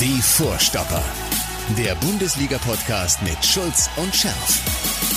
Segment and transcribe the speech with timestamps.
[0.00, 1.02] Die Vorstopper.
[1.78, 4.60] Der Bundesliga-Podcast mit Schulz und Scherf.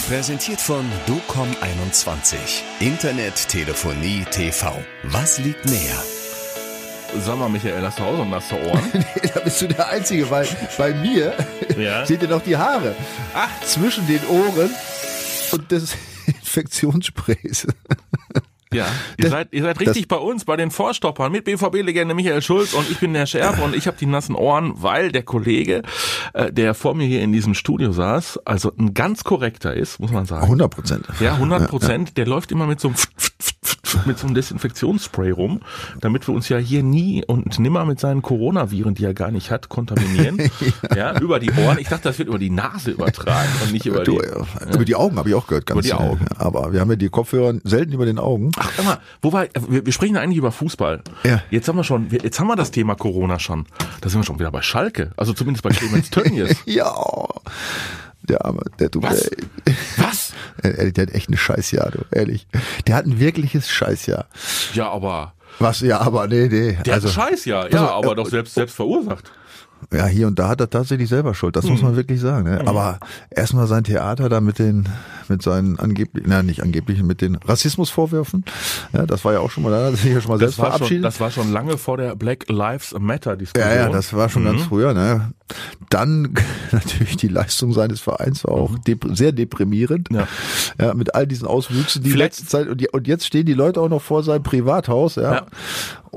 [0.07, 2.35] Präsentiert von DOCOM21.
[2.79, 4.77] Internet, Telefonie, TV.
[5.03, 6.01] Was liegt näher?
[7.19, 8.81] Sag mal, Michael, hast du auch so nasse Ohren?
[8.93, 10.47] nee, da bist du der Einzige, weil
[10.77, 11.33] bei mir
[11.77, 12.05] Ja?
[12.05, 12.95] seht ihr noch die Haare
[13.33, 13.49] Ach.
[13.65, 14.69] zwischen den Ohren
[15.51, 15.93] und des
[16.27, 17.67] Infektionssprays.
[18.73, 18.85] Ja,
[19.17, 22.73] ihr Das- seid, ihr seid richtig bei uns, bei den Vorstoppern mit BVB-Legende Michael Schulz
[22.73, 25.83] und ich bin der Schärfer und ich habe die nassen Ohren, weil der Kollege,
[26.33, 30.11] äh, der vor mir hier in diesem Studio saß, also ein ganz korrekter ist, muss
[30.11, 30.43] man sagen.
[30.47, 31.05] 100 Prozent.
[31.21, 32.17] Ja, 100 Prozent.
[32.17, 32.97] Der läuft immer mit so einem
[34.05, 35.61] mit so einem Desinfektionsspray rum,
[35.99, 39.51] damit wir uns ja hier nie und nimmer mit seinen Coronaviren, die er gar nicht
[39.51, 40.51] hat, kontaminieren.
[40.95, 41.19] ja.
[41.19, 41.77] über die Ohren.
[41.79, 44.27] Ich dachte, das wird über die Nase übertragen und nicht über Du, die.
[44.27, 44.73] ja.
[44.73, 45.65] Über die Augen habe ich auch gehört.
[45.65, 46.25] Ganz Über die Augen.
[46.31, 48.51] Ja, aber wir haben ja die Kopfhörer selten über den Augen.
[48.57, 51.01] Ach, sag mal, wo war, wir, wir sprechen eigentlich über Fußball.
[51.23, 51.41] Ja.
[51.49, 53.65] Jetzt haben wir schon, jetzt haben wir das Thema Corona schon.
[54.01, 55.11] Da sind wir schon wieder bei Schalke.
[55.17, 56.57] Also zumindest bei Clemens Tönnies.
[56.65, 56.93] Ja,
[58.29, 59.27] der Arme, der tut Was?
[59.27, 60.33] Ey, Was?
[60.63, 62.47] ehrlich, der hat echt ein Scheißjahr, du, ehrlich.
[62.87, 64.27] Der hat ein wirkliches Scheißjahr.
[64.73, 66.77] Ja, aber Was, ja, aber nee, nee.
[66.85, 67.61] der also, hat ja.
[67.61, 69.31] Also, Ja, aber äh, doch selbst, selbst verursacht.
[69.93, 71.71] Ja, hier und da hat er tatsächlich selber Schuld, das Mhm.
[71.71, 72.43] muss man wirklich sagen.
[72.49, 72.61] Ne?
[72.65, 74.89] Aber erstmal sein Theater da mit den,
[75.29, 78.43] mit seinen angeblichen, nein, nicht angeblichen, mit den Rassismusvorwürfen.
[78.93, 80.59] Ja, das war ja auch schon mal, da hat sich ja schon mal Das selbst
[80.59, 81.05] war, schon, verabschiedet.
[81.05, 83.69] das war schon lange vor der Black Lives Matter Diskussion.
[83.71, 84.47] ja, ja, das war schon Mhm.
[84.47, 84.93] ganz früher.
[84.93, 85.31] Ne?
[85.89, 86.33] Dann
[86.71, 90.11] natürlich die Leistung seines Vereins war auch dep sehr deprimierend.
[90.11, 90.17] Mhm.
[90.17, 90.27] Ja.
[90.81, 93.53] ja, mit all diesen Auswüchsen die Vielleicht- letzte Zeit und, die, und jetzt stehen die
[93.53, 95.45] Leute auch noch vor seinem Privathaus, ja, Ja.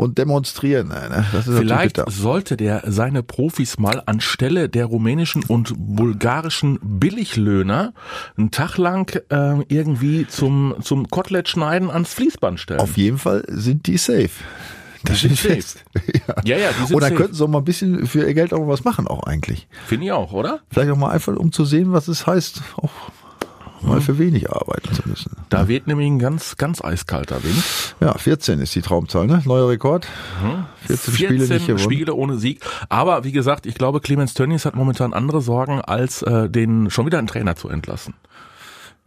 [0.00, 0.88] Und demonstrieren.
[0.88, 1.24] Ne?
[1.44, 7.92] Vielleicht sollte der seine Profis mal anstelle der rumänischen und bulgarischen Billiglöhner
[8.36, 12.80] einen Tag lang äh, irgendwie zum, zum Kotelett schneiden ans Fließband stellen.
[12.80, 14.30] Auf jeden Fall sind die safe.
[15.04, 15.78] Das sind steht safe.
[15.78, 15.84] fest.
[16.44, 16.56] ja.
[16.56, 18.66] Ja, ja, die sind Oder könnten sie auch mal ein bisschen für ihr Geld auch
[18.68, 19.68] was machen, auch eigentlich.
[19.86, 20.60] Finde ich auch, oder?
[20.70, 22.90] Vielleicht auch mal einfach, um zu sehen, was es heißt, auch
[23.82, 25.36] mal für wenig arbeiten zu müssen.
[25.48, 27.62] Da weht nämlich ein ganz, ganz eiskalter Wind.
[28.00, 29.42] Ja, 14 ist die Traumzahl, ne?
[29.44, 30.06] Neuer Rekord.
[30.86, 31.78] 14, Spiele nicht gewonnen.
[31.78, 32.64] Spiele ohne Sieg.
[32.88, 37.06] Aber wie gesagt, ich glaube, Clemens Tönnies hat momentan andere Sorgen, als äh, den schon
[37.06, 38.14] wieder einen Trainer zu entlassen.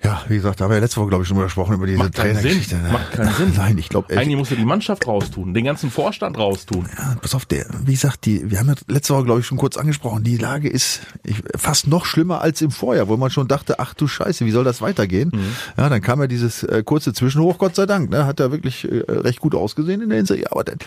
[0.04, 1.88] Ja, wie gesagt, da haben wir ja letzte Woche, glaube ich, schon mal gesprochen über
[1.88, 2.36] diese Macht keinen.
[2.36, 2.62] Sinn.
[2.72, 2.90] ne?
[2.92, 3.54] Macht keinen Sinn.
[3.58, 6.90] Nein, ich glaube, Eigentlich musste die Mannschaft raustun, den ganzen Vorstand raustun.
[6.98, 9.58] Ja, pass auf, der, wie gesagt, die, wir haben ja letzte Woche, glaube ich, schon
[9.58, 13.48] kurz angesprochen, die Lage ist ich, fast noch schlimmer als im Vorjahr, wo man schon
[13.48, 15.32] dachte, ach du Scheiße, wie soll das weitergehen?
[15.78, 18.90] Ja, dann kam ja dieses äh, kurze Zwischenhoch, Gott sei Dank, ne, hat ja wirklich
[18.90, 20.80] äh, recht gut ausgesehen in der Hinsicht, ja, aber dann,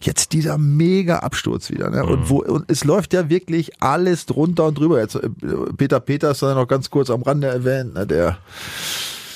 [0.00, 4.66] jetzt dieser mega Absturz wieder, ne, und wo, und es läuft ja wirklich alles drunter
[4.66, 5.00] und drüber.
[5.00, 5.28] Jetzt, äh,
[5.76, 8.38] Peter Peters sei noch ganz kurz am Rande erwähnt, ne, der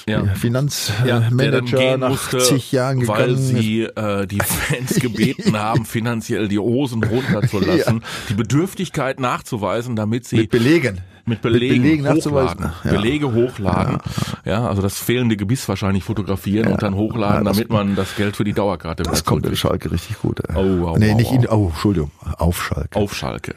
[0.08, 0.24] Ja.
[0.34, 3.48] Finanzmanager gehen nach musste, zig Jahren weil gegangen ist.
[3.48, 10.36] sie äh, die Fans gebeten haben, finanziell die Hosen runterzulassen, die Bedürftigkeit nachzuweisen, damit sie
[10.36, 11.02] Mit Belegen.
[11.28, 12.58] Mit Belegen, Belegen nachzuweisen.
[12.58, 12.72] hochladen.
[12.84, 12.90] Ja.
[12.92, 13.98] Belege hochladen.
[14.44, 14.66] Ja.
[14.68, 18.36] also das fehlende Gebiss wahrscheinlich fotografieren und dann hochladen, Ja, das- damit man das Geld
[18.36, 19.56] für die Dauerkarte Das wieder kommt in.
[19.56, 20.40] Schalke richtig gut.
[20.48, 20.56] Ey.
[20.56, 21.34] Oh, oh, nee, oh, nicht oh.
[21.34, 22.98] in, oh, Entschuldigung, auf Schalke.
[22.98, 23.54] auf Schalke.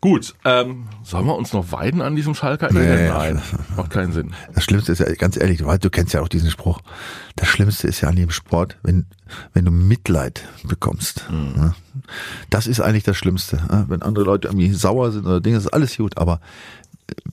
[0.00, 2.68] Gut, ähm, sollen wir uns noch weiden an diesem Schalker?
[2.72, 3.08] Nee.
[3.08, 3.40] Nein,
[3.76, 4.32] macht keinen Sinn.
[4.54, 6.80] Das Schlimmste ist ja, ganz ehrlich, du, du kennst ja auch diesen Spruch.
[7.36, 9.06] Das Schlimmste ist ja an dem Sport, wenn,
[9.52, 11.26] wenn du Mitleid bekommst.
[11.30, 11.54] Mhm.
[11.56, 11.74] Ja.
[12.50, 13.58] Das ist eigentlich das Schlimmste.
[13.70, 13.84] ja.
[13.88, 16.16] Wenn andere Leute irgendwie sauer sind oder Dinge, ist alles gut.
[16.18, 16.40] Aber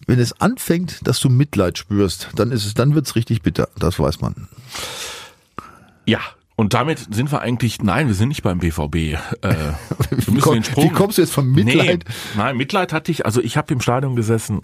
[0.08, 3.70] wenn es anfängt, dass du Mitleid spürst, dann ist es, dann wird's richtig bitter.
[3.78, 4.48] Das weiß man.
[6.06, 6.20] Ja.
[6.56, 8.96] Und damit sind wir eigentlich, nein, wir sind nicht beim BVB.
[8.96, 12.06] Äh, wir müssen komm- den Sprung, wie kommst du jetzt von Mitleid?
[12.08, 14.62] Nee, nein, Mitleid hatte ich, also ich habe im Stadion gesessen,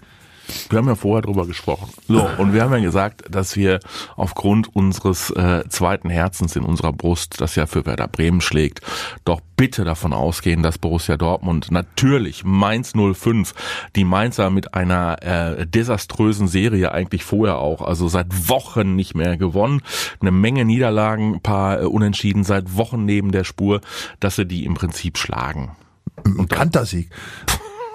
[0.68, 1.90] wir haben ja vorher drüber gesprochen.
[2.08, 3.80] So, und wir haben ja gesagt, dass wir
[4.16, 8.80] aufgrund unseres äh, zweiten Herzens in unserer Brust, das ja für Werder Bremen schlägt,
[9.24, 13.52] doch bitte davon ausgehen, dass Borussia Dortmund natürlich Mainz 05,
[13.94, 19.36] die Mainzer mit einer äh, desaströsen Serie eigentlich vorher auch, also seit Wochen nicht mehr
[19.36, 19.82] gewonnen,
[20.20, 23.80] eine Menge Niederlagen, ein paar äh, Unentschieden, seit Wochen neben der Spur,
[24.18, 25.76] dass sie die im Prinzip schlagen.
[26.24, 27.10] Ein Kantersieg.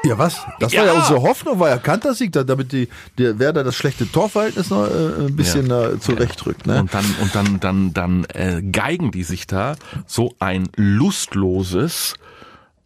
[0.06, 0.38] Ja, was?
[0.60, 0.81] Das Ja.
[0.81, 2.88] war ja unsere Hoffnung, war ja Kantersieg, da- damit die,
[3.18, 6.68] der Werder das schlechte Torverhältnis noch äh, ein bisschen äh, zurechtrückt.
[6.68, 6.80] Ne?
[6.80, 9.75] Und dann und dann dann dann äh, geigen die sich da
[10.06, 12.13] so ein lustloses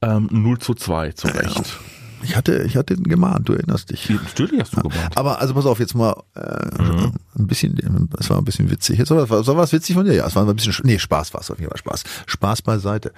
[0.01, 1.77] ähm, 0 zu 2 zurecht.
[2.21, 4.09] Ich hatte, ich hatte gemahnt, du erinnerst dich.
[4.09, 5.17] Natürlich hast du gewarnt.
[5.17, 7.77] Aber also pass auf, jetzt mal äh, ein bisschen,
[8.19, 8.97] es war ein bisschen witzig.
[8.99, 10.13] Jetzt war, war, war was witzig von dir?
[10.13, 12.03] Ja, es war ein bisschen, nee, Spaß war es auf jeden Fall Spaß.
[12.25, 13.13] Spaß beiseite.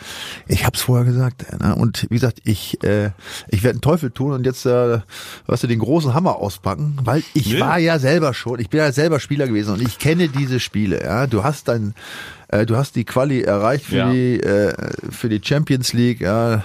[0.47, 1.75] Ich hab's vorher gesagt, äh, ne?
[1.75, 3.11] und wie gesagt, ich, äh,
[3.49, 4.99] ich werde einen Teufel tun und jetzt, äh,
[5.47, 7.59] weißt du, den großen Hammer auspacken, weil ich Nee.
[7.59, 11.01] war ja selber schon, ich bin ja selber Spieler gewesen und ich kenne diese Spiele.
[11.03, 11.95] Ja, du hast dein,
[12.49, 14.11] äh, du hast die Quali erreicht für Ja.
[14.11, 14.73] die, äh,
[15.09, 16.21] für die Champions League.
[16.21, 16.63] Ja,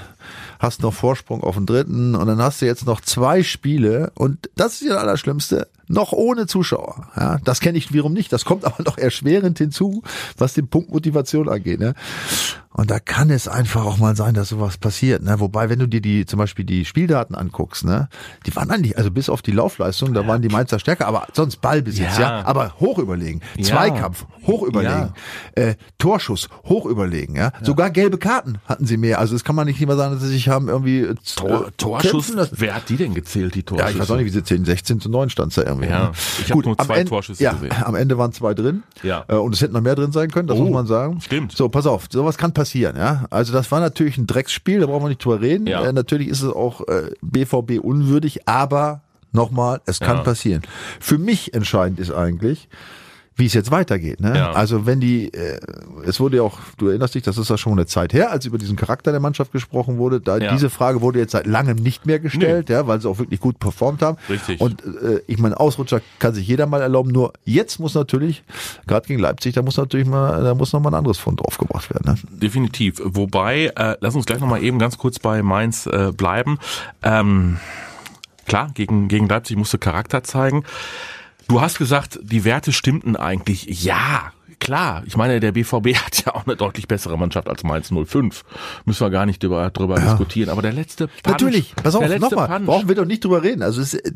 [0.58, 4.50] hast noch Vorsprung auf den dritten und dann hast du jetzt noch zwei Spiele und
[4.56, 7.08] das ist ja das Allerschlimmste, noch ohne Zuschauer.
[7.16, 8.32] Ja, das kenne ich wiederum nicht.
[8.32, 10.02] Das kommt aber noch erschwerend hinzu,
[10.36, 11.80] was den Punkt Motivation angeht.
[11.80, 11.94] Ne?
[12.76, 15.22] Und da kann es einfach auch mal sein, dass sowas passiert.
[15.22, 15.40] Ne?
[15.40, 18.08] Wobei, wenn du dir die zum Beispiel die Spieldaten anguckst, ne,
[18.46, 21.62] die waren eigentlich, also bis auf die Laufleistung, da waren die Mainzer stärker, aber sonst
[21.62, 22.44] Ballbesitz, ja, Ja.
[22.44, 23.40] aber hoch überlegen.
[23.56, 23.64] Ja.
[23.64, 25.12] Zweikampf, hoch überlegen.
[25.54, 27.34] Äh, Torschuss, hoch überlegen.
[27.36, 27.50] Ja?
[27.62, 29.20] Sogar gelbe Karten hatten sie mehr.
[29.20, 31.70] Also das kann man nicht immer sagen, dass sie sich haben irgendwie äh, Tor, äh,
[31.78, 33.90] Torschuss, kämpfen wer hat die denn gezählt, die Ja, Torschüsse?
[33.92, 35.88] ich weiß auch nicht, wie sie 10, 16 zu 9 stand da irgendwie.
[35.88, 36.12] Ja, ne?
[36.44, 37.72] ich hab nur zwei Ende- Torschüsse ja, gesehen.
[37.82, 38.82] Am Ende waren zwei drin.
[39.02, 39.24] Ja.
[39.28, 41.20] Äh, und es hätten noch mehr drin sein können, das Oh, muss man sagen.
[41.22, 41.52] stimmt.
[41.52, 43.26] So, pass auf, sowas kann passieren, ja.
[43.30, 45.66] Also das war natürlich ein Drecksspiel, da brauchen wir nicht drüber reden.
[45.66, 45.84] Ja.
[45.84, 49.02] Äh, natürlich ist es auch äh, BVB unwürdig, aber
[49.32, 50.22] nochmal, es kann Ja.
[50.22, 50.62] passieren.
[51.00, 52.68] Für mich entscheidend ist eigentlich,
[53.38, 54.20] wie es jetzt weitergeht.
[54.20, 54.34] Ne?
[54.34, 54.52] Ja.
[54.52, 55.60] Also wenn die, äh,
[56.06, 58.46] es wurde ja auch, du erinnerst dich, das ist ja schon eine Zeit her, als
[58.46, 60.22] über diesen Charakter der Mannschaft gesprochen wurde.
[60.22, 60.52] Da Ja.
[60.52, 63.58] diese Frage wurde jetzt seit langem nicht mehr gestellt, ja, weil sie auch wirklich gut
[63.58, 64.16] performt haben.
[64.30, 64.58] Richtig.
[64.60, 67.10] Und äh, ich meine, Ausrutscher kann sich jeder mal erlauben.
[67.10, 68.42] Nur jetzt muss natürlich,
[68.86, 71.90] gerade gegen Leipzig, da muss natürlich mal, da muss noch mal ein anderes Fund draufgebracht
[71.92, 72.12] werden.
[72.14, 72.38] Ne?
[72.40, 73.02] Definitiv.
[73.04, 76.58] Wobei, äh, lass uns gleich nochmal eben ganz kurz bei Mainz äh, bleiben.
[77.02, 77.58] Ähm,
[78.46, 80.64] klar, gegen, gegen Leipzig musste Charakter zeigen.
[81.48, 83.84] Du hast gesagt, die Werte stimmten eigentlich.
[83.84, 85.02] Ja, klar.
[85.06, 88.44] Ich meine, der BVB hat ja auch eine deutlich bessere Mannschaft als Mainz 05.
[88.84, 90.50] Müssen wir gar nicht drüber, drüber diskutieren.
[90.50, 93.62] Aber der letzte Punch, Natürlich, pass auf, nochmal, brauchen wir doch nicht drüber reden.
[93.62, 94.12] Also es, äh,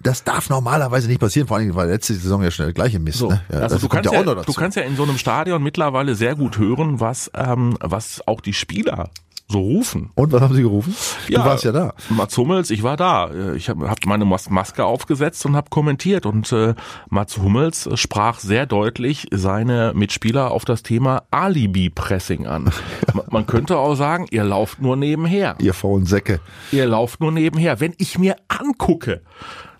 [0.00, 3.18] das darf normalerweise nicht passieren, vor allem, weil letzte Saison ja schon der gleiche Mist.
[3.18, 3.42] So, ne?
[3.52, 6.36] ja, also du kannst, ja ja, du kannst ja in so einem Stadion mittlerweile sehr
[6.36, 9.10] gut hören, was, ähm, was auch die Spieler
[9.50, 10.10] so rufen.
[10.14, 10.94] Und was haben sie gerufen?
[11.28, 11.94] Du warst ja da.
[12.10, 13.30] Mats Hummels, ich war da.
[13.54, 16.26] Ich habe hab meine Mas Maske aufgesetzt und habe kommentiert.
[16.26, 16.74] Und äh,
[17.08, 22.70] Mats Hummels sprach sehr deutlich seine Mitspieler auf das Thema Alibi-Pressing an.
[23.14, 25.56] Ma- Man könnte auch sagen, ihr lauft nur nebenher.
[25.60, 26.40] Ihr faulen Säcke.
[26.70, 27.80] Ihr lauft nur nebenher.
[27.80, 29.22] Wenn ich mir angucke,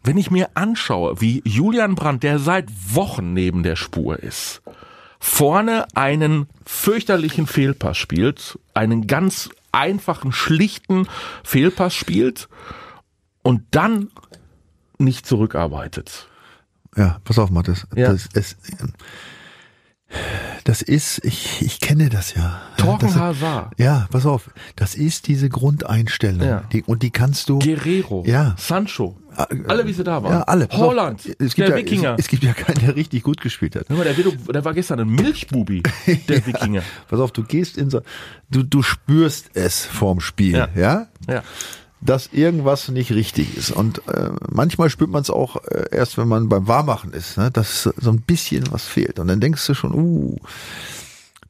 [0.03, 4.63] wenn ich mir anschaue, wie Julian Brandt, der seit Wochen neben der Spur ist,
[5.21, 11.09] vorne einen fürchterlichen Fehlpass spielt, einen ganz einfachen, schlichten
[11.45, 12.49] Fehlpass spielt
[13.43, 14.11] und dann
[14.99, 16.29] nicht zurückarbeitet.
[16.97, 17.87] Ja, pass auf, Mathis.
[17.95, 18.13] Ja.
[18.13, 18.57] Das, es,
[20.65, 22.61] das ist, ich, ich kenne das ja.
[22.77, 23.37] Torgen das,
[23.77, 24.51] Ja, pass auf.
[24.77, 26.47] Das ist diese Grundeinstellung.
[26.47, 26.65] Ja.
[26.73, 27.59] Die, und die kannst du.
[27.59, 28.55] Guerrero, Ja.
[28.59, 29.17] Sancho,
[29.67, 30.33] alle wie sie da waren.
[30.33, 30.69] Ja, alle.
[30.73, 32.15] Holland, es gibt der ja, Wikinger.
[32.15, 33.89] Es, es gibt ja keinen, der richtig gut gespielt hat.
[33.91, 35.83] Mal, der, der war gestern ein Milchbubi,
[36.29, 36.83] der Wikinger.
[37.09, 38.01] Pass auf, du gehst in so,
[38.51, 40.69] du, du spürst es vorm Spiel, Ja.
[40.75, 41.07] ja?
[41.29, 41.43] Ja.
[42.01, 43.71] Dass irgendwas nicht richtig ist.
[43.71, 47.51] Und äh, manchmal spürt man es auch äh, erst, wenn man beim Warmachen ist, ne?
[47.51, 49.19] dass so ein bisschen was fehlt.
[49.19, 50.37] Und dann denkst du schon, uh,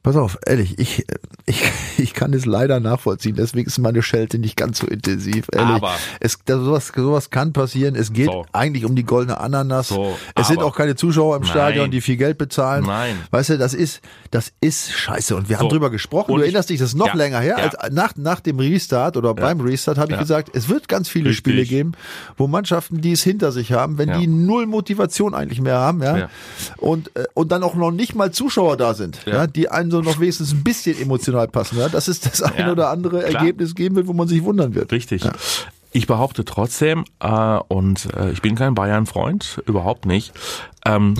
[0.03, 1.05] pass auf, ehrlich, ich,
[1.45, 1.63] ich,
[1.97, 3.35] ich kann es leider nachvollziehen.
[3.35, 5.47] Deswegen ist meine Schelte nicht ganz so intensiv.
[5.51, 5.75] Ehrlich.
[5.75, 7.95] Aber- es, das, sowas, sowas kann passieren.
[7.95, 8.45] Es geht So.
[8.53, 9.89] eigentlich um die goldene Ananas.
[9.89, 11.51] So, es sind auch keine Zuschauer im Nein.
[11.51, 12.85] Stadion, die viel Geld bezahlen.
[12.85, 13.15] Nein.
[13.31, 14.01] Weißt du, das ist,
[14.31, 15.35] das ist scheiße.
[15.35, 15.69] Und wir haben So.
[15.69, 16.31] drüber gesprochen.
[16.31, 17.55] Und du ich- erinnerst dich, das ist noch Ja, länger her.
[17.59, 17.63] ja.
[17.69, 20.21] Als, nach, nach dem Restart oder beim Restart habe ich Ja.
[20.21, 21.37] gesagt, es wird ganz viele Richtig.
[21.39, 21.91] Spiele geben,
[22.37, 24.17] wo Mannschaften, die es hinter sich haben, wenn Ja.
[24.17, 26.29] die null Motivation eigentlich mehr haben, ja, Ja.
[26.77, 29.47] und äh, und dann auch noch nicht mal Zuschauer da sind, ja, Ja.
[29.47, 32.71] die einen so noch wenigstens ein bisschen emotional passen, ja, dass es das ein Ja,
[32.71, 33.41] oder andere klar.
[33.41, 34.91] Ergebnis geben wird, wo man sich wundern wird.
[34.91, 35.23] Richtig.
[35.91, 40.33] Ich behaupte trotzdem, äh, und äh, ich bin kein Bayern-Freund, überhaupt nicht,
[40.85, 41.15] ähm,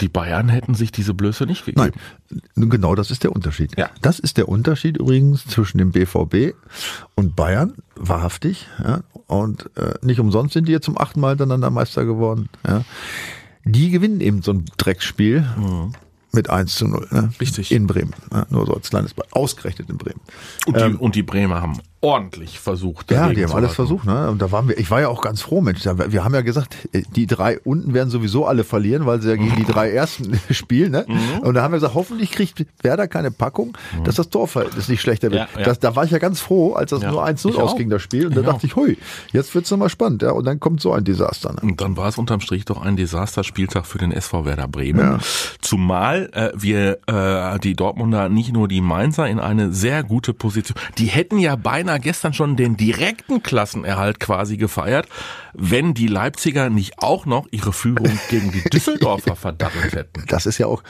[0.00, 1.92] die Bayern hätten sich diese Blöße nicht gegeben.
[2.30, 3.76] Nein, genau das ist der Unterschied.
[3.76, 3.90] Ja.
[4.00, 6.54] Das ist der Unterschied übrigens zwischen dem BVB
[7.14, 8.68] und Bayern, wahrhaftig.
[8.82, 9.00] Ja.
[9.26, 12.48] Und äh, nicht umsonst sind die jetzt zum achten Mal hintereinander Meister geworden.
[12.66, 12.84] Ja.
[13.64, 15.44] Die gewinnen eben so ein Drecksspiel
[16.32, 17.08] mit 1 zu 0.
[17.10, 17.30] Ne?
[17.40, 17.72] Richtig.
[17.72, 18.14] In Bremen.
[18.32, 19.32] Ja, nur so als kleines Beispiel.
[19.38, 20.20] Ausgerechnet in Bremen.
[20.66, 23.10] Und, die, und die Bremer haben ordentlich versucht.
[23.10, 23.74] Ja, die haben alles halten.
[23.74, 24.30] versucht, ne?
[24.30, 25.84] Und da waren wir, ich war ja auch ganz froh, Mensch.
[25.84, 29.36] Wir haben ja gesagt, äh, die drei unten werden sowieso alle verlieren, weil sie ja
[29.36, 31.04] gegen die drei ersten spielen, ne?
[31.08, 31.40] Mhm.
[31.40, 35.30] Und da haben wir gesagt, hoffentlich kriegt Werder keine Packung, dass das Torverhältnis nicht schlechter
[35.32, 35.48] wird.
[35.54, 35.64] Ja, ja.
[35.64, 37.62] Das, da war ich ja ganz froh, als das Ja, nur 1-0 ich auch.
[37.62, 38.26] ausging, das Spiel.
[38.28, 38.96] Und da Ich dachte ich, hui,
[39.32, 40.30] jetzt wird's nochmal spannend, ja?
[40.30, 41.58] Und dann kommt so ein Desaster, ne?
[41.62, 45.18] Und dann war es unterm Strich doch ein Desasterspieltag für den SV Werder Bremen.
[45.60, 50.76] Zumal äh, wir äh, die Dortmunder nicht nur die Mainzer in eine sehr gute Position,
[50.98, 55.08] die hätten ja beinahe gestern schon den direkten Klassenerhalt quasi gefeiert,
[55.54, 60.24] wenn die Leipziger nicht auch noch ihre Führung gegen die Düsseldorfer verdattelt hätten.
[60.28, 60.82] Das ist ja auch,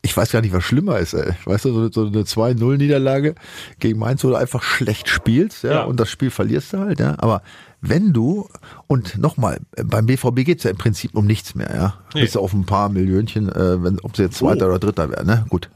[0.00, 1.32] ich weiß gar nicht, was schlimmer ist, ey.
[1.44, 3.34] Weißt du, so, so eine 2-0-Niederlage
[3.78, 5.82] gegen Mainz, wo du einfach schlecht spielst, ja, Ja.
[5.84, 7.16] und das Spiel verlierst du halt, ja.
[7.18, 7.42] Aber
[7.82, 8.48] wenn du,
[8.86, 11.94] und nochmal, beim BVB geht's ja im Prinzip um nichts mehr, ja.
[12.14, 12.22] Nee.
[12.22, 14.70] Bis auf ein paar Millionchen, äh, wenn, ob sie jetzt Zweiter Oh.
[14.70, 15.46] oder Dritter wären, ne?
[15.48, 15.70] Gut.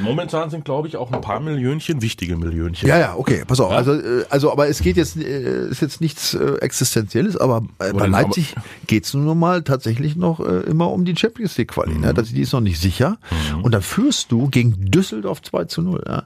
[0.00, 2.88] Momentan sind, glaube ich, auch ein paar Millionchen wichtige Millionchen.
[2.88, 3.72] Ja, ja, okay, pass auf.
[3.72, 3.78] Ja.
[3.78, 7.92] Also, äh, also, aber es geht jetzt, äh, ist jetzt nichts äh, Existenzielles, aber äh,
[7.92, 8.54] bei Leipzig
[8.86, 11.94] geht's nun mal tatsächlich noch äh, immer um die Champions League Quali.
[11.94, 12.00] Mhm.
[12.02, 12.14] Ne?
[12.14, 13.18] Das, die ist noch nicht sicher.
[13.62, 16.02] Und dann führst du gegen Düsseldorf 2 zu 0.
[16.06, 16.22] Ja?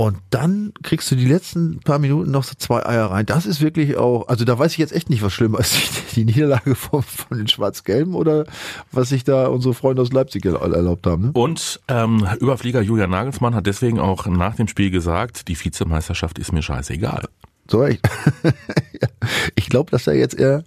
[0.00, 3.26] Und dann kriegst du die letzten paar Minuten noch so zwei Eier rein.
[3.26, 5.76] Das ist wirklich auch, also da weiß ich jetzt echt nicht, was schlimmer ist.
[6.14, 8.44] Die, Niederlage von, von den Schwarz-Gelben oder
[8.92, 11.24] was sich da unsere Freunde aus Leipzig erl- erlaubt haben.
[11.24, 11.30] Ne?
[11.32, 16.52] Und ähm, Überflieger Julian Nagelsmann hat deswegen auch nach dem Spiel gesagt, die Vizemeisterschaft ist
[16.52, 17.24] mir scheißegal.
[17.68, 18.08] So echt.
[19.56, 20.62] Ich glaube, dass er jetzt eher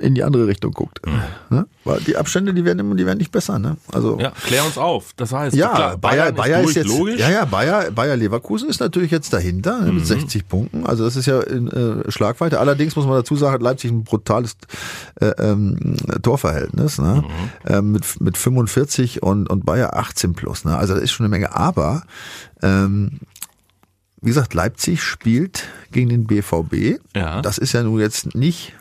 [0.00, 1.00] in die andere Richtung guckt.
[1.50, 1.66] Ne?
[1.84, 3.58] Weil die Abstände, die werden immer, die werden nicht besser.
[3.58, 3.76] Ne?
[3.92, 5.12] Also Ja, klär uns auf.
[5.16, 7.20] Das heißt, Ja, klar, Bayer, Bayer ist, durch, jetzt, logisch.
[7.20, 10.84] ja, ja, Bayer, Bayer Leverkusen ist natürlich jetzt dahinter ne, mit 60 Punkten.
[10.86, 12.58] Also das ist ja in äh, Schlagweite.
[12.58, 14.56] Allerdings muss man dazu sagen, hat Leipzig ein brutales
[15.20, 17.22] äh, ähm, Torverhältnis ne?
[17.66, 20.64] ähm, mit, mit 45 und, und Bayer 18 plus.
[20.64, 20.76] Ne?
[20.76, 21.54] Also das ist schon eine Menge.
[21.54, 22.02] Aber
[22.62, 23.20] ähm,
[24.20, 26.98] wie gesagt, Leipzig spielt gegen den BVB.
[27.14, 27.42] Ja.
[27.42, 28.72] Das ist ja nun jetzt nicht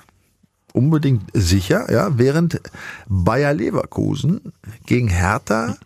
[0.73, 2.59] unbedingt sicher, ja, während
[3.07, 4.41] Bayer Leverkusen
[4.85, 5.77] gegen Hertha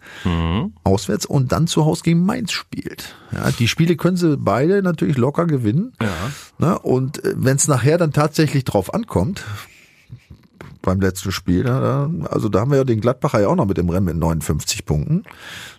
[0.84, 3.16] auswärts und dann zu Hause gegen Mainz spielt.
[3.32, 5.94] Ja, die Spiele können sie beide natürlich locker gewinnen.
[6.02, 6.10] Ja.
[6.58, 6.80] Ne?
[6.80, 9.44] Und wenn es nachher dann tatsächlich drauf ankommt,
[10.88, 13.90] beim letzten Spiel, also da haben wir ja den Gladbacher ja auch noch mit im
[13.90, 15.24] Rennen mit 59 Punkten.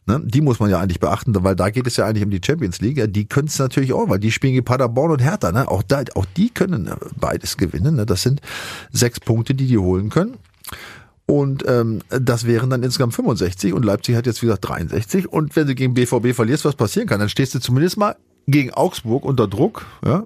[0.05, 0.21] Ne?
[0.23, 2.83] Die muss man ja eigentlich beachten, weil da geht es ja eigentlich um die Champions
[2.83, 3.03] League.
[3.15, 5.51] Die können es natürlich auch, weil die spielen gegen Paderborn und Hertha.
[5.51, 5.67] Ne?
[5.67, 7.97] Auch, da, auch die können äh, beides gewinnen.
[7.97, 8.05] Ne?
[8.05, 8.43] Das sind
[8.93, 10.35] sechs Punkte, die die holen können.
[11.25, 15.27] Und ähm, das wären dann insgesamt 65 und Leipzig hat jetzt wie gesagt 63.
[15.27, 18.75] Und wenn du gegen BVB verlierst, was passieren kann, dann stehst du zumindest mal gegen
[18.75, 19.87] Augsburg unter Druck.
[20.05, 20.25] Ja?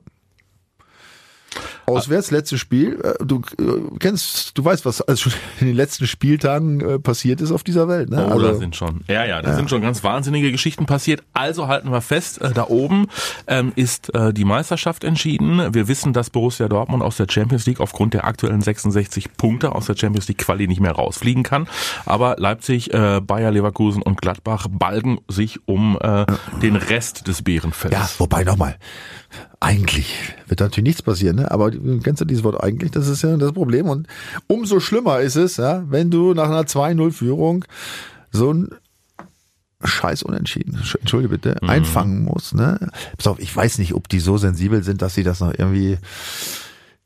[1.87, 3.01] Auswärts, letztes Spiel.
[3.03, 7.53] Äh, Du äh, kennst, du weißt, was schon in den letzten Spieltagen äh, passiert ist
[7.53, 8.11] auf dieser Welt.
[8.11, 8.31] Ne?
[8.35, 11.23] Oh, da sind schon, ja, ja, da sind schon ganz wahnsinnige Geschichten passiert.
[11.33, 13.07] Also halten wir fest, da oben
[13.47, 15.75] ähm, ist die Meisterschaft entschieden.
[15.75, 19.87] Wir wissen, dass Borussia Dortmund aus der Champions League aufgrund der aktuellen 66 Punkte aus
[19.87, 21.69] der Champions League Quali nicht mehr rausfliegen kann.
[22.05, 25.99] Aber Leipzig, Bayer Leverkusen und Gladbach balgen sich um
[26.61, 27.97] den Rest des Bärenfelds.
[27.97, 28.77] Ja, wobei nochmal,
[29.61, 31.51] eigentlich wird natürlich nichts passieren, ne?
[31.51, 34.07] aber du kennst du dieses Wort eigentlich, das ist ja das Problem und
[34.47, 37.65] umso schlimmer ist es, ja, wenn du nach einer 2-0-Führung
[38.31, 38.71] so ein
[39.85, 41.69] Scheiß unentschieden, entschuldige bitte, Mhm.
[41.69, 42.55] einfangen musst.
[42.55, 42.79] Ne?
[43.17, 45.99] Pass auf, ich weiß nicht, ob die so sensibel sind, dass sie das noch irgendwie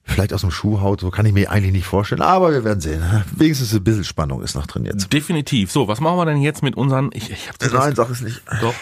[0.05, 2.81] vielleicht aus dem Schuh haut, so kann ich mir eigentlich nicht vorstellen, aber wir werden
[2.81, 3.03] sehen.
[3.35, 5.13] Wenigstens ein bisschen Spannung ist noch drin jetzt.
[5.13, 5.73] Definitiv.
[5.73, 7.11] So, was machen wir denn jetzt mit unseren?
[7.13, 8.41] Ich, ich hab das Nein, sag es nicht.
[8.61, 8.75] Doch.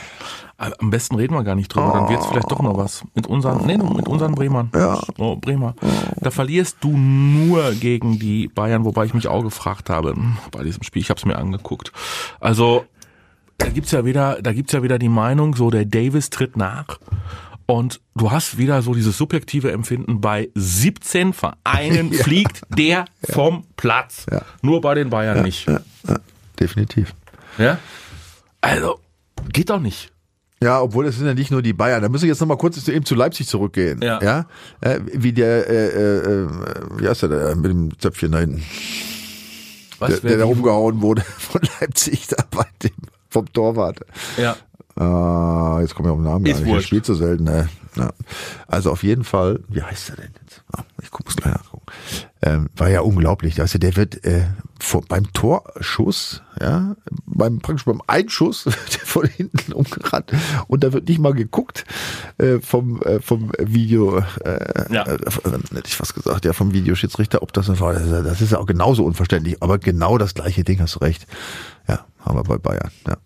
[0.57, 3.05] Aber Am besten reden wir gar nicht drüber, dann wird's vielleicht doch noch was.
[3.15, 4.71] Mit unseren, nee, mit unseren Bremern.
[4.75, 5.01] Ja.
[5.19, 5.75] Oh, Bremer.
[6.21, 10.63] Da verlierst du nur gegen die Bayern, wobei ich mich auch gefragt habe hm, bei
[10.63, 11.03] diesem Spiel.
[11.03, 11.93] Ich habe es mir angeguckt.
[12.41, 12.85] Also
[13.59, 16.99] da gibt's ja wieder, da gibt's ja wieder die Meinung, so der Davis tritt nach.
[17.67, 22.23] Und du hast wieder so dieses subjektive Empfinden, bei 17 Vereinen Ja.
[22.23, 24.27] fliegt der vom Platz.
[24.31, 24.43] Ja.
[24.63, 25.67] Nur bei den Bayern nicht.
[25.67, 26.17] Ja, ja,
[26.61, 27.15] definitiv.
[27.59, 27.79] Ja?
[28.61, 29.01] Also,
[29.53, 30.13] geht doch nicht.
[30.63, 32.01] Ja, obwohl es sind ja nicht nur die Bayern.
[32.03, 34.01] Da müssen wir jetzt nochmal kurz eben zu Leipzig zurückgehen.
[34.03, 34.23] Ja.
[34.23, 34.47] ja?
[34.81, 36.49] Äh, wie der, äh, äh, äh,
[36.99, 38.63] wie heißt der da mit dem Zöpfchen da hinten?
[39.99, 42.93] Was, Der, der da die- umgehauen wurde von Leipzig da bei dem,
[43.29, 44.01] vom Torwart.
[44.37, 44.57] Ja.
[44.97, 46.47] Ah, jetzt kommen wir auf den Namen.
[46.47, 46.73] Ist gar nicht.
[46.73, 46.87] Wurscht.
[46.87, 47.45] spielt so selten.
[47.45, 47.69] Ne?
[47.97, 48.11] Ja.
[48.69, 50.63] Also auf jeden Fall, wie heißt er denn jetzt?
[50.73, 51.64] Ah, ich guck muss gleich nachgucken.
[52.47, 53.59] Ähm, war ja unglaublich.
[53.63, 54.43] Also der wird äh,
[54.79, 60.31] vor, beim Torschuss, ja, beim praktisch beim Einschuss wird er von hinten umgerannt
[60.69, 61.87] und da wird nicht mal geguckt
[62.37, 64.19] äh, vom äh, vom Video.
[64.45, 65.05] Äh, Ja.
[65.07, 67.95] äh, hätte ich was gesagt, ja vom Videoschiedsrichter, ob das war.
[67.95, 69.63] Das ist ja auch genauso unverständlich.
[69.63, 71.27] Aber genau das gleiche Ding hast du recht.
[71.89, 72.91] Ja, haben wir bei Bayern.
[73.07, 73.17] Ja.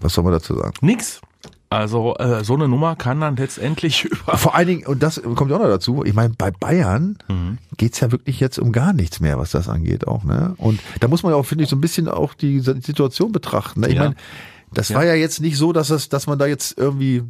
[0.00, 0.74] Was soll man dazu sagen?
[0.82, 1.22] Nix.
[1.70, 4.38] Also äh, so eine Nummer kann dann letztendlich über.
[4.38, 7.58] Vor allen Dingen, und das kommt ja auch noch dazu, ich meine, bei Bayern Mhm.
[7.76, 10.24] geht's ja wirklich jetzt um gar nichts mehr, was das angeht auch.
[10.24, 10.54] Ne?
[10.56, 13.80] Und da muss man ja auch, finde ich, so ein bisschen auch die Situation betrachten.
[13.80, 13.88] Ne?
[13.88, 14.02] Ich Ja.
[14.04, 14.14] meine,
[14.72, 14.96] das Ja.
[14.96, 17.22] war ja jetzt nicht so, dass, das, dass man da jetzt irgendwie,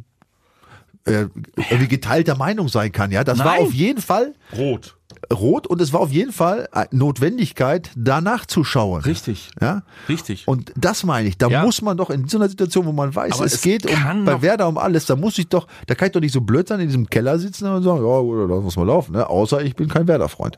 [1.05, 3.11] äh, irgendwie geteilter Meinung sein kann.
[3.11, 3.61] Ja, Das war Nein.
[3.61, 4.95] auf jeden Fall Rot.
[5.33, 9.01] Rot und es war auf jeden Fall Notwendigkeit, danach zu schauen.
[9.01, 9.49] Richtig.
[9.61, 9.83] Ja?
[10.07, 10.47] Richtig.
[10.47, 11.63] Und das meine ich, da Ja.
[11.63, 14.41] muss man doch in so einer Situation, wo man weiß, es, es geht um, bei
[14.41, 16.79] Werder um alles, da muss ich doch, da kann ich doch nicht so blöd sein,
[16.79, 19.29] in diesem Keller sitzen und sagen, ja, gut, das muss mal laufen, ne?
[19.29, 20.57] außer ich bin kein Werder-Freund.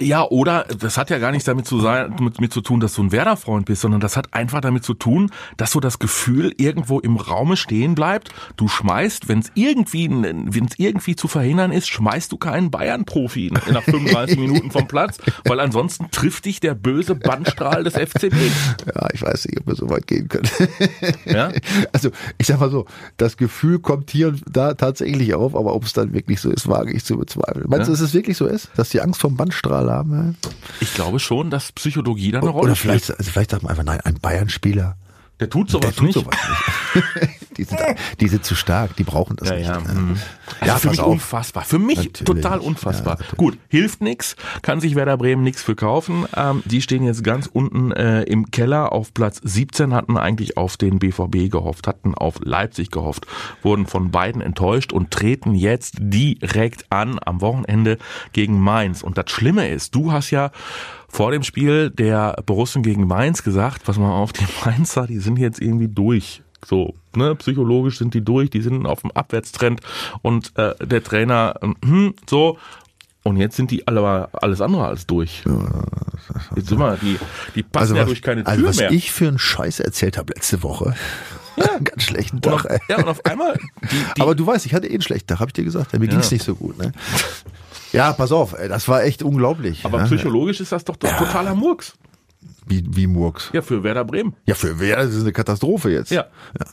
[0.00, 2.94] Ja, oder das hat ja gar nichts damit zu sein, mit mir zu tun, dass
[2.94, 6.52] du ein Werder-Freund bist, sondern das hat einfach damit zu tun, dass so das Gefühl
[6.56, 8.30] irgendwo im Raume stehen bleibt.
[8.56, 10.06] Du schmeißt, wenn es irgendwie,
[10.78, 16.10] irgendwie zu verhindern ist, schmeißt du keinen Bayern-Profi nach 35 Minuten vom Platz, weil ansonsten
[16.10, 18.34] trifft dich der böse Bandstrahl des FCB.
[18.92, 20.48] Ja, ich weiß nicht, ob wir so weit gehen können.
[21.24, 21.52] Ja?
[21.92, 22.86] Also, ich sag mal so,
[23.16, 26.68] das Gefühl kommt hier und da tatsächlich auf, aber ob es dann wirklich so ist,
[26.68, 27.66] wage ich zu bezweifeln.
[27.68, 30.34] Meinst du, dass es wirklich so ist, dass die Angst vom Bandstrahl Ja?
[30.80, 33.02] Ich glaube schon, dass Psychologie da eine Rolle Oder spielt.
[33.04, 34.96] vielleicht, also vielleicht sagt man einfach, nein, ein Bayern-Spieler,
[35.40, 36.14] Der tut sowas der tut nicht.
[36.14, 36.36] sowas
[36.94, 37.28] nicht.
[37.54, 37.80] die, sind,
[38.20, 39.66] die sind zu stark, die brauchen das Ja, nicht.
[39.68, 39.78] ja.
[39.80, 39.92] ne?
[40.00, 40.16] mhm.
[40.64, 41.12] Ja, Also für pass mich auf.
[41.12, 41.64] unfassbar.
[41.64, 42.24] Für mich Natürlich.
[42.24, 43.18] total unfassbar.
[43.20, 43.26] Ja.
[43.36, 46.26] Gut, hilft nix, kann sich Werder Bremen nichts für kaufen.
[46.36, 50.76] Ähm, die stehen jetzt ganz unten äh, im Keller auf Platz 17, hatten eigentlich auf
[50.76, 53.26] den BVB gehofft, hatten auf Leipzig gehofft,
[53.62, 57.98] wurden von beiden enttäuscht und treten jetzt direkt an am Wochenende
[58.32, 59.02] gegen Mainz.
[59.02, 60.50] Und das Schlimme ist, du hast ja
[61.08, 65.38] vor dem Spiel der Borussen gegen Mainz gesagt, pass mal auf, die Mainzer, die sind
[65.38, 66.42] jetzt irgendwie durch.
[66.64, 69.80] So, ne, psychologisch sind die durch, die sind auf dem Abwärtstrend
[70.22, 71.54] und äh, der Trainer,
[71.84, 72.58] hm, so,
[73.22, 75.42] und jetzt sind die alle alles andere als durch.
[76.56, 77.18] Jetzt sind wir, die,
[77.54, 78.92] die passen Also ja was, durch keine Tür also was mehr.
[78.92, 80.94] ich für einen Scheiß erzählt habe letzte Woche.
[81.56, 82.52] Einen ganz schlechten und Tag.
[82.52, 82.78] auf, ey.
[82.88, 83.58] ja, und auf einmal,
[83.90, 85.98] die, die, Aber du weißt, ich hatte eh einen schlechten Tag, habe ich dir gesagt.
[85.98, 86.76] Mir ging's nicht so gut.
[86.78, 86.92] Ne?
[87.92, 89.84] Ja, pass auf, ey, das war echt unglaublich.
[89.84, 90.04] aber ne?
[90.04, 91.96] psychologisch ist das doch totaler Murks.
[92.66, 93.50] Wie, wie Murks.
[93.52, 94.34] Ja, für Werder Bremen.
[94.46, 94.96] Ja, für wer?
[94.96, 96.10] Das ist eine Katastrophe jetzt.
[96.10, 96.24] Ja.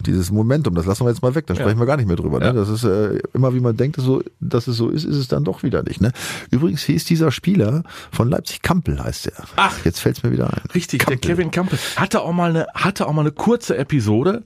[0.05, 2.39] dieses Momentum, das lassen wir jetzt mal weg, da sprechen wir gar nicht mehr drüber.
[2.39, 2.45] Ne?
[2.45, 2.53] Ja.
[2.53, 5.27] Das ist äh, immer, wie man denkt, dass, so, dass es so ist, ist es
[5.27, 5.99] dann doch wieder nicht.
[5.99, 6.13] Ne?
[6.49, 9.43] Übrigens hieß dieser Spieler von Leipzig Kampel, heißt er.
[9.57, 9.73] Ach.
[9.83, 10.61] Jetzt fällt's mir wieder ein.
[10.73, 11.17] Richtig, Kampel.
[11.17, 14.43] der Kevin Campbell hatte auch mal eine, hatte auch mal eine kurze Episode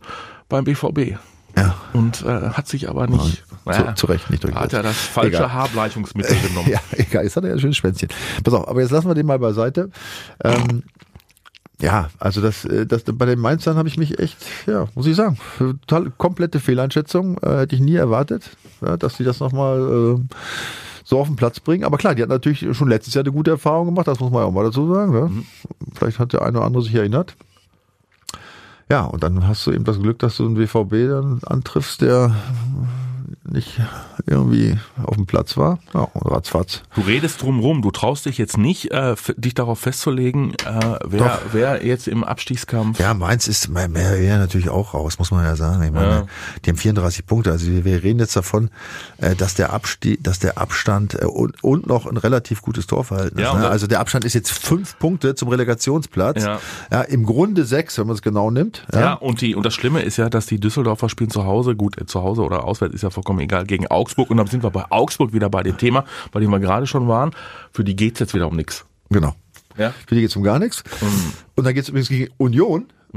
[0.50, 1.18] beim BVB.
[1.58, 1.76] Ja.
[1.94, 4.74] Und äh, hat sich aber nicht, zu- zu Recht nicht durchgesetzt.
[4.74, 5.54] Hat er das falsche Egal.
[5.54, 6.70] Haarbleichungsmittel genommen.
[6.70, 8.10] Ja, egal, jetzt hat er ja ein schönes Schwänzchen.
[8.44, 9.90] Pass auf, aber jetzt lassen wir den mal beiseite.
[10.44, 10.84] Ähm,
[11.82, 15.16] ja, also das, äh, das bei den Mainzern habe ich mich echt, ja, muss ich
[15.16, 18.52] sagen, total komplette Fehleinschätzung, äh, hätte ich nie erwartet,
[18.82, 20.36] ja, dass die das nochmal äh,
[21.04, 21.84] so auf den Platz bringen.
[21.84, 24.42] Aber klar, die hat natürlich schon letztes Jahr eine gute Erfahrung gemacht, das muss man
[24.42, 25.12] ja auch mal dazu sagen.
[25.12, 25.44] Ne?
[25.94, 27.36] Vielleicht hat der eine oder andere sich erinnert.
[28.90, 32.36] Ja, und dann hast du eben das Glück, dass du einen BVB dann antriffst, der
[33.50, 33.80] nicht
[34.26, 35.80] irgendwie auf dem Platz war.
[35.94, 36.82] Ja, und ratzfatz.
[36.96, 41.40] Du redest drum rum, du traust dich jetzt nicht, äh, dich darauf festzulegen, äh, wer,
[41.52, 43.00] wer jetzt im Abstiegskampf.
[43.00, 45.84] Ja, Mainz ist mehr, mehr natürlich auch raus, muss man ja sagen.
[45.84, 46.26] Ich meine, Ja.
[46.66, 47.52] die haben 34 Punkte.
[47.52, 48.70] Also wir, wir reden jetzt davon,
[49.18, 53.44] äh, dass der Abstieg, dass der Abstand äh, und, und noch ein relativ gutes Torverhältnis.
[53.44, 53.68] Ja, und ne?
[53.70, 56.44] Also der Abstand ist jetzt fünf Punkte zum Relegationsplatz.
[56.44, 56.60] Ja.
[56.92, 58.86] Ja, Im Grunde sechs, wenn man es genau nimmt.
[58.94, 62.00] Ja, und die und das Schlimme ist ja, dass die Düsseldorfer spielen zu Hause, gut,
[62.02, 64.30] äh, zu Hause oder auswärts ist ja vollkommen egal, gegen Augsburg.
[64.30, 67.08] Und dann sind wir bei Augsburg wieder bei dem Thema, bei dem wir gerade schon
[67.08, 67.32] waren.
[67.72, 68.86] Für die geht's jetzt wieder um nichts.
[69.10, 69.36] Genau.
[69.78, 69.94] Ja.
[70.08, 70.84] Für die geht's um gar nichts.
[71.02, 71.34] Mhm.
[71.56, 72.86] Und dann geht's übrigens gegen Union.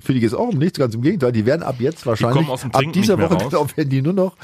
[0.00, 1.32] Für die geht's auch um nichts, ganz im Gegenteil.
[1.32, 2.60] Die werden ab jetzt wahrscheinlich, ab
[2.92, 3.50] dieser Woche, raus.
[3.50, 4.36] genau, werden die nur noch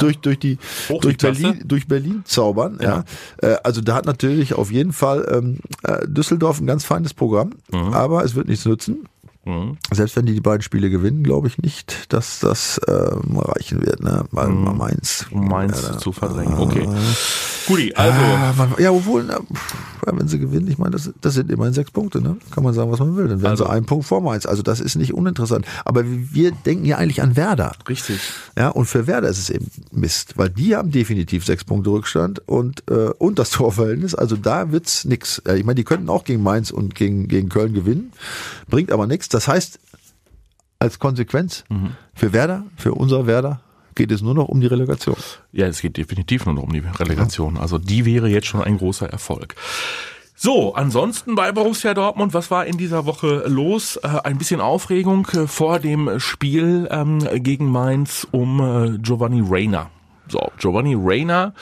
[0.00, 1.16] durch, durch, die, Hoch durch.
[1.18, 2.80] Berlin, durch Berlin zaubern.
[2.82, 3.04] Ja.
[3.40, 7.50] Äh, Also da hat natürlich auf jeden Fall ähm, äh, Düsseldorf ein ganz feines Programm,
[7.70, 7.92] Mhm.
[7.92, 9.06] aber es wird nichts nützen.
[9.92, 14.02] Selbst wenn die die beiden Spiele gewinnen, glaube ich nicht, dass das ähm, reichen wird.
[14.02, 14.24] Ne?
[14.32, 15.26] Weil Mainz.
[15.30, 15.38] Mhm.
[15.38, 16.58] Um Mainz ja, zu verdrängen.
[16.58, 16.88] Okay.
[17.66, 18.18] Guti, also.
[18.20, 19.38] Ah, man, ja, obwohl, na,
[20.06, 22.36] wenn sie gewinnen, ich meine, das, das sind immerhin sechs Punkte, ne?
[22.52, 23.26] Kann man sagen, was man will.
[23.28, 24.46] Dann werden Also- sie einen Punkt vor Mainz.
[24.46, 25.66] Also das ist nicht uninteressant.
[25.84, 27.72] Aber wir denken ja eigentlich an Werder.
[27.88, 28.20] Richtig.
[28.56, 32.40] Ja, und für Werder ist es eben Mist, weil die haben definitiv sechs Punkte Rückstand
[32.48, 34.14] und, äh, und das Torverhältnis.
[34.14, 35.42] Also da wird's nix.
[35.54, 38.12] Ich meine, die könnten auch gegen Mainz und gegen, gegen Köln gewinnen,
[38.68, 39.28] bringt aber nichts.
[39.28, 39.80] Das heißt,
[40.78, 41.64] als Konsequenz
[42.14, 43.60] für Werder, für unser Werder,
[43.96, 45.16] geht es nur noch um die Relegation.
[45.52, 47.56] Ja, es geht definitiv nur noch um die Relegation.
[47.56, 49.56] Also die wäre jetzt schon ein großer Erfolg.
[50.38, 53.96] So, ansonsten bei Borussia Dortmund, was war in dieser Woche los?
[53.96, 59.90] Äh, ein bisschen Aufregung äh, vor dem Spiel ähm, gegen Mainz um äh, Giovanni Reina.
[60.28, 61.54] So, Giovanni Reina,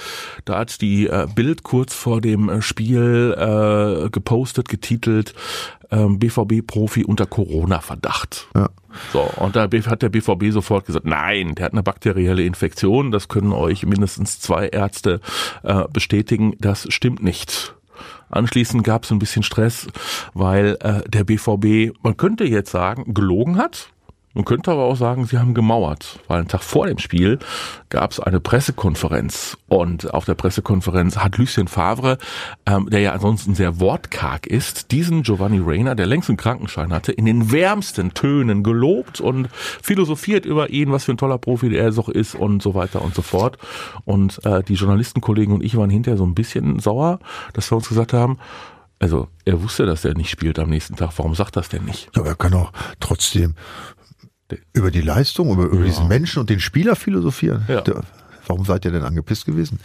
[0.44, 5.34] da hat die äh, Bild kurz vor dem äh, Spiel äh, gepostet, getitelt
[5.90, 8.48] ähm, BVB-Profi unter Corona-Verdacht.
[8.54, 8.70] Ja.
[9.12, 13.28] So, und da hat der BVB sofort gesagt, nein, der hat eine bakterielle Infektion, das
[13.28, 15.20] können euch mindestens zwei Ärzte
[15.62, 17.74] äh, bestätigen, das stimmt nicht.
[18.30, 19.86] Anschließend gab es ein bisschen Stress,
[20.32, 23.90] weil äh, der BVB, man könnte jetzt sagen, gelogen hat.
[24.34, 27.38] Man könnte aber auch sagen, sie haben gemauert, weil einen Tag vor dem Spiel
[27.88, 32.18] gab es eine Pressekonferenz und auf der Pressekonferenz hat Lucien Favre,
[32.66, 37.12] ähm, der ja ansonsten sehr wortkarg ist, diesen Giovanni Reyna, der längst einen Krankenschein hatte,
[37.12, 41.92] in den wärmsten Tönen gelobt und philosophiert über ihn, was für ein toller Profi er
[41.92, 43.56] doch ist und so weiter und so fort.
[44.04, 47.20] Und äh, die Journalistenkollegen und ich waren hinterher so ein bisschen sauer,
[47.52, 48.38] dass wir uns gesagt haben,
[48.98, 51.12] also er wusste, dass er nicht spielt am nächsten Tag.
[51.16, 52.08] Warum sagt das denn nicht?
[52.16, 53.54] Aber er kann auch trotzdem
[54.72, 57.64] über die Leistung, über, über diesen Menschen und den Spieler philosophieren.
[57.68, 57.80] Ja.
[57.80, 58.02] Der,
[58.46, 59.80] warum seid ihr denn angepisst gewesen?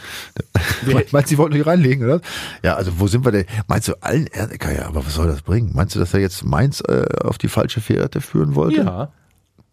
[1.12, 2.22] Meinst du, sie wollten euch reinlegen, oder?
[2.64, 3.46] Ja, also wo sind wir denn?
[3.68, 5.72] Meinst du allen, ja, aber was soll das bringen?
[5.74, 8.82] Meinst du, dass er jetzt Mainz äh, auf die falsche Fährte führen wollte?
[8.82, 9.12] Ja.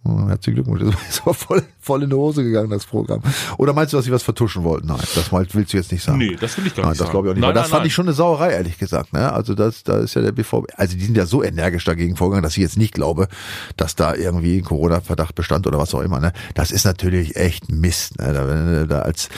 [0.07, 0.83] Oh, herzlichen Glückwunsch.
[1.09, 3.23] Das aber voll, voll in die Hose gegangen, das Programm.
[3.59, 4.87] Oder meinst du, dass sie was vertuschen wollten?
[4.89, 6.19] Nein, das willst du jetzt nicht sagen.
[6.19, 7.11] Nee, das will ich gar Nein, nicht das sagen.
[7.13, 7.41] glaube ich auch nicht.
[7.41, 7.87] Nein, Weil das nein, fand nein.
[7.89, 9.13] ich schon eine Sauerei, ehrlich gesagt.
[9.13, 9.33] Ne?
[9.33, 12.43] Also das, da ist ja der BVB, also die sind ja so energisch dagegen vorgegangen,
[12.45, 13.29] dass ich jetzt nicht glaube,
[13.77, 16.21] dass da irgendwie ein Corona-Verdacht bestand oder was auch immer.
[16.21, 16.33] Ne?
[16.55, 18.19] Das ist natürlich echt Mist.
[18.19, 18.33] Ne?
[18.33, 19.29] Da, da als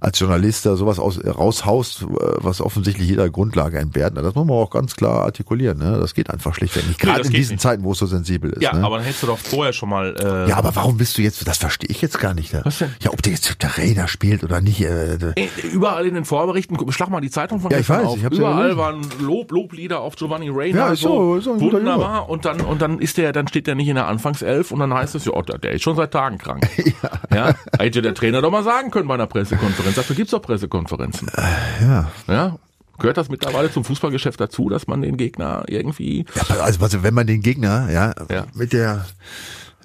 [0.00, 2.06] als Journalist da sowas aus, raushaust, äh,
[2.38, 4.16] was offensichtlich jeder Grundlage entbehrt.
[4.16, 5.78] Das muss man auch ganz klar artikulieren.
[5.78, 5.98] Ne?
[6.00, 6.98] Das geht einfach schlichtweg nicht.
[7.02, 7.62] Nee, Gerade das in diesen nicht.
[7.62, 8.62] Zeiten, wo es so sensibel ist.
[8.62, 8.84] Ja, ne?
[8.84, 10.14] aber dann hättest du doch vorher schon mal.
[10.18, 12.52] Äh, Ja, aber warum bist du jetzt, das verstehe ich jetzt gar nicht.
[12.52, 12.60] Ne?
[12.64, 12.90] Was denn?
[13.02, 14.80] Ja, ob der jetzt der Rainer spielt oder nicht.
[14.80, 18.16] Äh, Ey, Überall in den Vorberichten, schlag mal die Zeitung von Ja, ich weiß, auf.
[18.16, 18.78] ich ja Überall gelesen.
[18.78, 20.78] waren Lob, Loblieder auf Giovanni Reyna.
[20.78, 22.28] Ja, ist so, ist so ein wunderbar.
[22.28, 24.92] Und dann, und dann ist der, dann steht der nicht in der Anfangself und dann
[24.94, 26.66] heißt es ja, oh, der der ist schon seit Tagen krank.
[27.34, 27.54] ja.
[27.78, 29.87] Hätte der Trainer doch mal sagen können bei einer Pressekonferenz.
[29.94, 31.30] Dafür gibt's doch Pressekonferenzen.
[31.80, 32.10] ja.
[32.26, 32.56] Ja.
[32.98, 36.24] Gehört das mittlerweile zum Fußballgeschäft dazu, dass man den Gegner irgendwie.
[36.34, 38.46] Ja, also, also wenn man den Gegner, ja, Ja.
[38.54, 39.06] mit der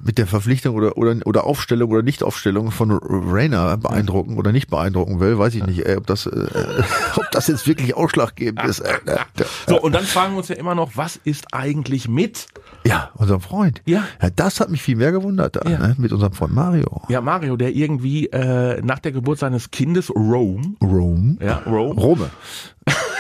[0.06, 5.20] mit der Verpflichtung oder oder oder Aufstellung oder Nichtaufstellung von Rainer beeindrucken oder nicht beeindrucken
[5.20, 6.48] will, weiß ich nicht, ey, ob das äh,
[7.16, 8.80] ob das jetzt wirklich ausschlaggebend ist.
[8.80, 9.20] Äh, äh,
[9.68, 12.48] So, und dann fragen wir uns ja immer noch, was ist eigentlich mit?
[12.86, 13.82] Ja, unser Freund.
[13.86, 14.04] Ja.
[14.36, 15.78] das hat mich viel mehr gewundert, Ja.
[15.80, 17.02] ne, mit unserem Freund Mario.
[17.10, 21.38] Ja, Mario, der irgendwie äh, nach der Geburt seines Kindes Rome, Rome.
[21.41, 22.30] ja, Rome, Rome.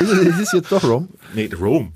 [0.09, 1.07] Ist, es, ist jetzt doch Rome?
[1.33, 1.91] Nee, Rome.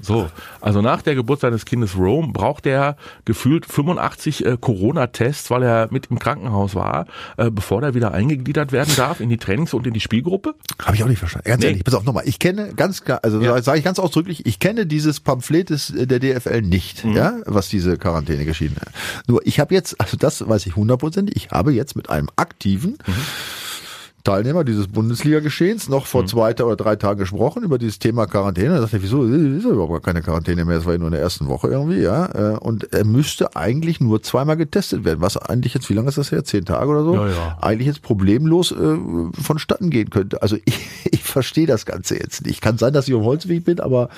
[0.00, 0.28] So,
[0.60, 5.88] also nach der Geburt seines Kindes Rome braucht er gefühlt 85 äh, Corona-Tests, weil er
[5.90, 7.06] mit im Krankenhaus war,
[7.36, 10.54] äh, bevor er wieder eingegliedert werden darf in die Trainings- und in die Spielgruppe.
[10.84, 11.48] Habe ich auch nicht verstanden.
[11.48, 11.68] Ganz Nee.
[11.70, 12.24] ehrlich, pass auf nochmal.
[12.26, 13.60] Ich kenne ganz klar, also Ja.
[13.62, 17.16] sage ich ganz ausdrücklich, ich kenne dieses Pamphlet des, der DFL nicht, Mhm.
[17.16, 18.88] ja, was diese Quarantäne geschieden hat.
[19.26, 22.98] Nur ich habe jetzt, also das weiß ich hundertprozentig, ich habe jetzt mit einem aktiven
[23.06, 23.14] Mhm.
[24.24, 28.74] Teilnehmer dieses Bundesliga-Geschehens noch vor zwei oder drei Tagen gesprochen über dieses Thema Quarantäne.
[28.74, 30.76] Da dachte ich, wieso ist ja überhaupt gar keine Quarantäne mehr?
[30.76, 32.54] Das war ja nur in der ersten Woche irgendwie, ja.
[32.54, 36.18] Äh, Und er müsste eigentlich nur zweimal getestet werden, was eigentlich jetzt, wie lange ist
[36.18, 36.44] das her?
[36.44, 37.14] Zehn Tage oder so?
[37.14, 37.58] Ja, ja.
[37.60, 38.96] Eigentlich jetzt problemlos äh,
[39.40, 40.42] vonstatten gehen könnte.
[40.42, 42.60] Also ich, ich verstehe das Ganze jetzt nicht.
[42.60, 44.08] Kann sein, dass ich auf Holzweg bin, aber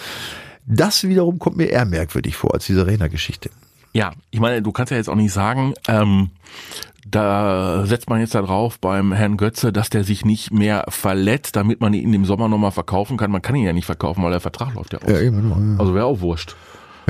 [0.66, 3.50] das wiederum kommt mir eher merkwürdig vor als diese Rena-Geschichte.
[3.92, 6.30] Ja, ich meine, du kannst ja jetzt auch nicht sagen, ähm,
[7.10, 11.56] da setzt man jetzt da drauf beim Herrn Götze, dass der sich nicht mehr verletzt,
[11.56, 13.30] damit man ihn im Sommer nochmal verkaufen kann.
[13.30, 15.10] Man kann ihn ja nicht verkaufen, weil der Vertrag läuft ja aus.
[15.10, 15.80] Ja, eben, ja.
[15.80, 16.56] Also wäre auch wurscht.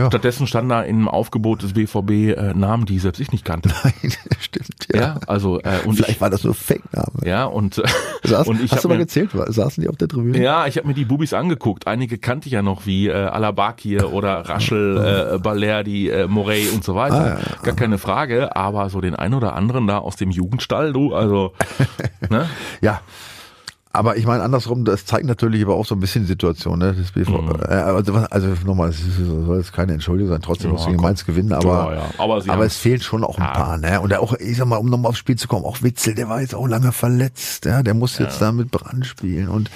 [0.00, 0.06] Ja.
[0.06, 3.68] Stattdessen stand da im Aufgebot des BVB äh, Namen, die selbst ich nicht kannte.
[3.84, 4.86] Nein, stimmt.
[4.94, 5.00] Ja.
[5.00, 7.26] Ja, also äh, und Vielleicht ich, war das nur Fake-Name.
[7.26, 7.82] ja und äh,
[8.24, 9.30] Saß, und ich hast du mal mir, gezählt?
[9.32, 10.42] Saßen die auf der Tribüne?
[10.42, 11.86] ja, ich habe mir die Bubis angeguckt.
[11.86, 16.82] Einige kannte ich ja noch wie äh, Alabakir oder Raschel, äh, Balerdi, äh, Morey und
[16.82, 17.38] so weiter.
[17.38, 20.92] Ah, ja, Gar keine Frage, aber so den einen oder anderen da aus dem Jugendstall,
[20.94, 21.52] du, also
[22.30, 22.48] ne?
[22.80, 23.00] Ja.
[23.92, 26.94] Aber ich meine andersrum, das zeigt natürlich aber auch so ein bisschen die Situation, ne?
[26.96, 27.50] Das BV, Mhm.
[27.68, 31.00] äh, also, also nochmal, es soll jetzt keine Entschuldigung sein, trotzdem Ja, muss gegen.
[31.02, 32.02] Mainz gewinnen, aber, Ja, ja.
[32.18, 33.50] Aber aber es fehlen schon auch ein Ja.
[33.50, 34.00] paar, ne?
[34.00, 36.40] Und auch, ich sag mal, um nochmal aufs Spiel zu kommen, auch Witzel, der war
[36.40, 37.82] jetzt auch lange verletzt, ja?
[37.82, 39.70] Der muss jetzt da mit Brand spielen und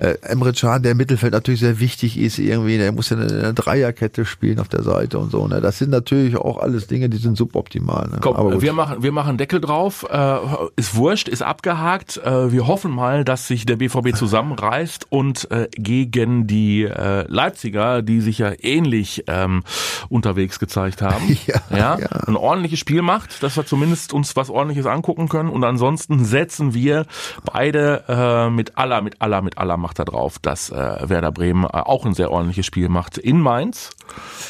[0.00, 3.26] äh, Emre Can, der im Mittelfeld natürlich sehr wichtig ist irgendwie, der muss ja eine,
[3.26, 5.60] eine Dreierkette spielen auf der Seite und so, ne?
[5.60, 8.18] Das sind natürlich auch alles Dinge, die sind suboptimal, ne?
[8.20, 8.62] Komm, aber gut.
[8.62, 10.04] wir machen, wir machen Deckel drauf.
[10.10, 10.38] Äh,
[10.76, 12.16] ist wurscht, ist abgehakt.
[12.24, 18.02] Äh, wir hoffen mal, dass sich der BVB zusammenreißt und äh, gegen die äh, Leipziger,
[18.02, 19.62] die sich ja ähnlich ähm,
[20.08, 21.36] unterwegs gezeigt haben,
[21.70, 22.06] Ja, ja.
[22.26, 25.48] ein ordentliches Spiel macht, dass wir zumindest uns was Ordentliches angucken können.
[25.50, 27.06] Und ansonsten setzen wir
[27.44, 30.74] beide äh, mit aller, mit aller, mit aller Macht da drauf, dass äh,
[31.08, 33.90] Werder Bremen äh, auch ein sehr ordentliches Spiel macht in Mainz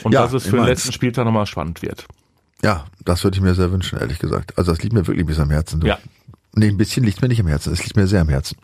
[0.02, 0.68] und Ja, dass es für den Mainz.
[0.70, 2.06] letzten Spieltag nochmal spannend wird.
[2.62, 4.58] Ja, das würde ich mir sehr wünschen, ehrlich gesagt.
[4.58, 5.80] Also das liegt mir wirklich bis am Herzen.
[5.80, 5.86] Du.
[5.86, 5.98] Ja.
[6.54, 8.56] Nee, ein bisschen liegt mir nicht am Herzen, es liegt mir sehr am Herzen.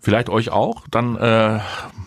[0.00, 1.60] vielleicht euch auch, dann äh,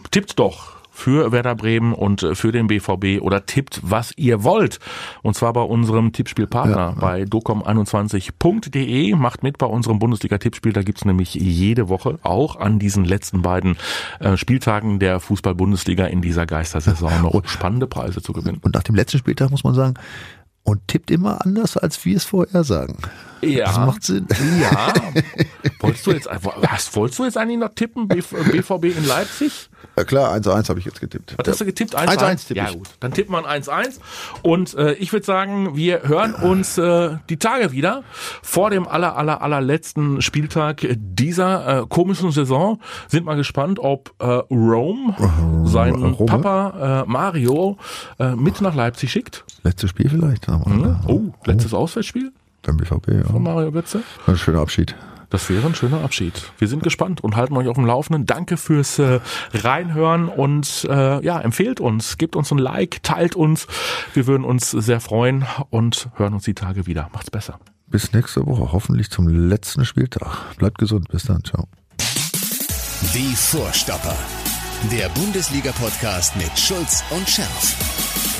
[0.09, 4.79] tippt doch für Werder Bremen und äh, für den BVB oder tippt, was ihr wollt.
[5.23, 9.15] Und zwar bei unserem Tippspielpartner bei docom21.de.
[9.15, 10.73] Macht mit bei unserem Bundesliga-Tippspiel.
[10.73, 13.77] Da gibt's nämlich jede Woche auch an diesen letzten beiden
[14.19, 18.59] äh, Spieltagen der Fußball-Bundesliga in dieser Geistersaison noch spannende Preise zu gewinnen.
[18.61, 19.95] Und nach dem letzten Spieltag muss man sagen,
[20.63, 22.97] und tippt immer anders, als wir es vorher sagen.
[23.41, 23.65] Ja.
[23.65, 24.27] Das macht Sinn.
[24.61, 24.93] Ja.
[25.79, 28.07] wolltest du jetzt, was, wolltest du jetzt eigentlich noch tippen?
[28.07, 29.69] BVB in Leipzig?
[29.97, 31.35] Ja klar, 1-1 habe ich jetzt getippt.
[31.37, 31.97] Was hast du getippt?
[31.97, 33.99] 1-1 tippe Ja gut, dann tippt man 1-1.
[34.43, 38.03] Und äh, ich würde sagen, wir hören uns äh, die Tage wieder
[38.41, 42.79] vor dem aller, aller, allerletzten Spieltag dieser äh, komischen Saison.
[43.07, 45.15] Sind mal gespannt, ob äh, Rome
[45.65, 46.25] seinen Rome?
[46.25, 47.77] Papa äh, Mario
[48.19, 49.43] äh, mit nach Leipzig schickt.
[49.63, 50.47] Letztes Spiel vielleicht.
[50.57, 50.97] Mhm.
[51.07, 52.31] Oh, letztes Auswärtsspiel
[52.63, 53.23] Beim BVB, ja.
[53.25, 54.03] von Mario Götze.
[54.27, 54.95] Ein schöner Abschied.
[55.29, 56.33] Das wäre ein schöner Abschied.
[56.57, 58.25] Wir sind gespannt und halten euch auf dem Laufenden.
[58.25, 59.21] Danke fürs äh,
[59.53, 63.65] Reinhören und äh, ja, empfehlt uns, gebt uns ein Like, teilt uns.
[64.13, 67.09] Wir würden uns sehr freuen und hören uns die Tage wieder.
[67.13, 67.59] Macht's besser.
[67.87, 70.55] Bis nächste Woche, hoffentlich zum letzten Spieltag.
[70.57, 71.67] Bleibt gesund, bis dann, ciao.
[73.13, 74.15] Die Vorstopper.
[74.91, 78.10] Der Bundesliga-Podcast mit Schulz und Scherf.